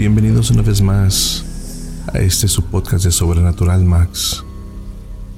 [0.00, 1.44] Bienvenidos una vez más
[2.10, 4.42] a este su podcast de Sobrenatural Max.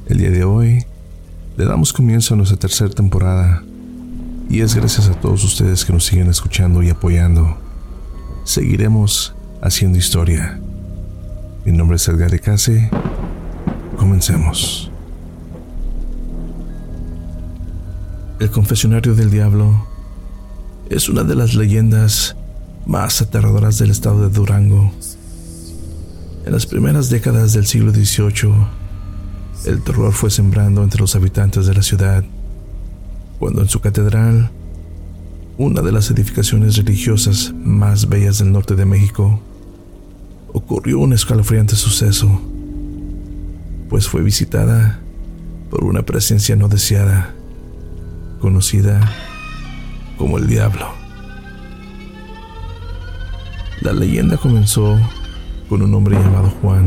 [0.06, 0.84] El día de hoy
[1.56, 3.64] le damos comienzo a nuestra tercera temporada
[4.48, 7.58] y es gracias a todos ustedes que nos siguen escuchando y apoyando.
[8.44, 10.60] Seguiremos haciendo historia.
[11.64, 12.88] Mi nombre es Edgar de Case.
[13.96, 14.92] Comencemos.
[18.38, 19.88] El confesionario del diablo
[20.88, 22.36] es una de las leyendas
[22.86, 24.92] más aterradoras del estado de Durango.
[26.44, 28.52] En las primeras décadas del siglo XVIII,
[29.66, 32.24] el terror fue sembrando entre los habitantes de la ciudad,
[33.38, 34.50] cuando en su catedral,
[35.56, 39.40] una de las edificaciones religiosas más bellas del norte de México,
[40.52, 42.40] ocurrió un escalofriante suceso,
[43.88, 45.00] pues fue visitada
[45.70, 47.34] por una presencia no deseada,
[48.40, 49.00] conocida
[50.18, 51.01] como el diablo.
[53.82, 54.96] La leyenda comenzó
[55.68, 56.86] con un hombre llamado Juan.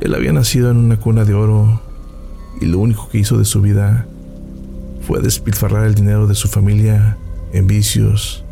[0.00, 1.80] Él había nacido en una cuna de oro
[2.60, 4.04] y lo único que hizo de su vida
[5.06, 7.18] fue despilfarrar el dinero de su familia
[7.52, 8.44] en vicios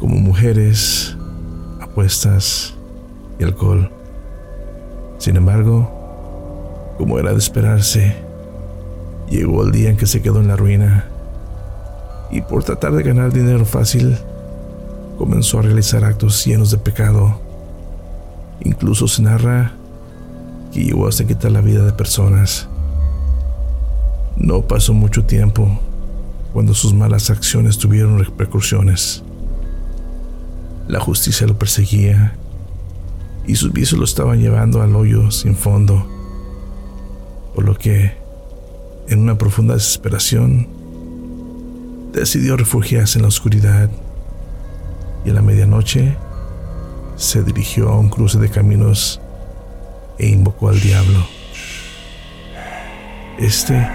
[0.00, 1.14] como mujeres,
[1.82, 2.74] apuestas
[3.38, 3.90] y alcohol.
[5.18, 8.16] Sin embargo, como era de esperarse,
[9.28, 11.04] llegó el día en que se quedó en la ruina
[12.30, 14.16] y por tratar de ganar dinero fácil,
[15.16, 17.40] comenzó a realizar actos llenos de pecado.
[18.60, 19.72] Incluso se narra
[20.72, 22.68] que llegó hasta quitar la vida de personas.
[24.36, 25.80] No pasó mucho tiempo
[26.52, 29.22] cuando sus malas acciones tuvieron repercusiones.
[30.88, 32.36] La justicia lo perseguía
[33.46, 36.06] y sus vicios lo estaban llevando al hoyo sin fondo,
[37.54, 38.12] por lo que,
[39.08, 40.68] en una profunda desesperación,
[42.12, 43.90] decidió refugiarse en la oscuridad
[45.24, 46.16] y a la medianoche
[47.16, 49.20] se dirigió a un cruce de caminos
[50.18, 51.26] e invocó al diablo.
[53.38, 53.86] Este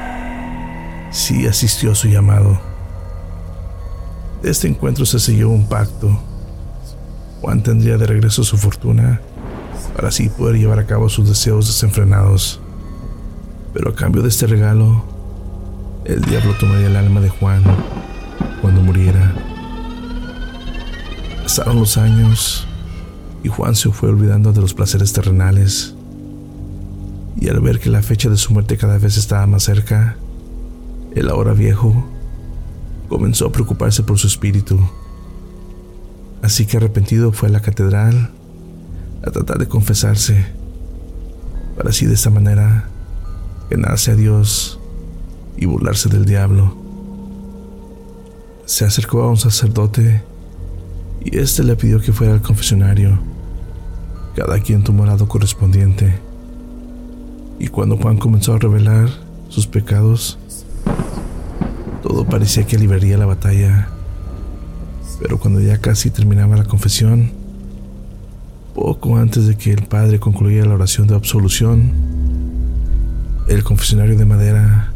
[1.11, 2.59] sí asistió a su llamado.
[4.41, 6.19] De este encuentro se selló un pacto.
[7.41, 9.21] Juan tendría de regreso su fortuna
[9.95, 12.59] para así poder llevar a cabo sus deseos desenfrenados.
[13.73, 15.03] Pero a cambio de este regalo,
[16.05, 17.63] el diablo tomaría el alma de Juan
[18.61, 19.50] cuando muriera.
[21.51, 22.65] Pasaron los años
[23.43, 25.95] y Juan se fue olvidando de los placeres terrenales.
[27.35, 30.15] Y al ver que la fecha de su muerte cada vez estaba más cerca,
[31.13, 32.05] el ahora viejo
[33.09, 34.79] comenzó a preocuparse por su espíritu.
[36.41, 38.31] Así que arrepentido fue a la catedral
[39.21, 40.45] a tratar de confesarse,
[41.75, 42.87] para así de esta manera
[43.69, 44.79] ganarse a Dios
[45.57, 46.77] y burlarse del diablo
[48.65, 50.23] se acercó a un sacerdote
[51.23, 53.19] y éste le pidió que fuera al confesionario.
[54.35, 56.19] Cada quien tomó el lado correspondiente.
[57.59, 59.09] Y cuando Juan comenzó a revelar
[59.49, 60.39] sus pecados,
[62.01, 63.89] todo parecía que liberaría la batalla.
[65.21, 67.31] Pero cuando ya casi terminaba la confesión,
[68.73, 71.91] poco antes de que el padre concluyera la oración de absolución,
[73.47, 74.93] el confesionario de madera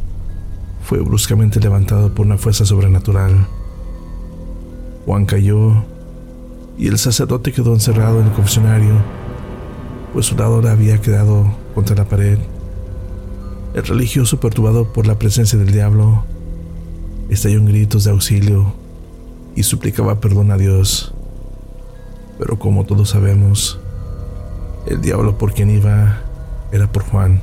[0.84, 3.48] fue bruscamente levantado por una fuerza sobrenatural.
[5.06, 5.84] Juan cayó
[6.78, 8.96] y el sacerdote quedó encerrado en el confesionario,
[10.14, 12.38] pues su lado había quedado contra la pared.
[13.74, 16.26] El religioso, perturbado por la presencia del diablo,
[17.30, 18.74] estalló en gritos de auxilio
[19.56, 21.14] y suplicaba perdón a Dios.
[22.38, 23.80] Pero como todos sabemos,
[24.86, 26.22] el diablo por quien iba
[26.72, 27.42] era por Juan,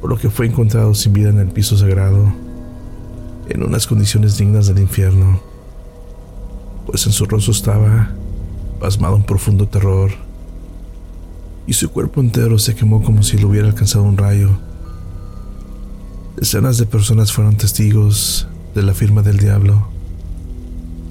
[0.00, 2.32] por lo que fue encontrado sin vida en el piso sagrado,
[3.48, 5.51] en unas condiciones dignas del infierno
[6.86, 8.10] pues en su rostro estaba
[8.80, 10.10] pasmado un profundo terror
[11.66, 14.50] y su cuerpo entero se quemó como si lo hubiera alcanzado un rayo.
[16.36, 19.86] Decenas de personas fueron testigos de la firma del diablo,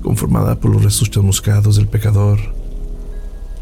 [0.03, 2.39] conformada por los restos chamuscados del pecador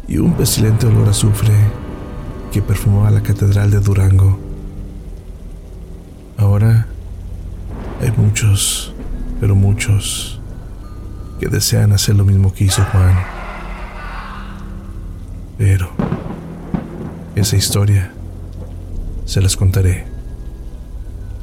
[0.08, 1.54] y un pestilente olor a azufre
[2.50, 4.38] que perfumaba la catedral de Durango.
[6.36, 6.88] Ahora
[8.00, 8.92] hay muchos,
[9.38, 10.39] pero muchos
[11.40, 13.16] que desean hacer lo mismo que hizo Juan.
[15.56, 15.90] Pero
[17.34, 18.12] esa historia
[19.24, 20.06] se las contaré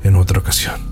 [0.03, 0.86] en otra ocasión.